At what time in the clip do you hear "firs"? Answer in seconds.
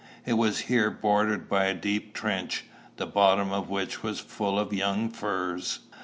5.11-5.81